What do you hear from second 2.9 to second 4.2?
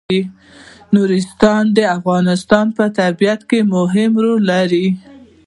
طبیعت کې مهم